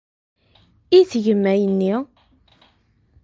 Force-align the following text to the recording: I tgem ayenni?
I 0.97 0.99
tgem 1.11 1.43
ayenni? 1.51 1.93